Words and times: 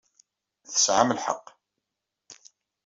Tesɛam 0.71 1.09
lḥeq. 1.17 1.45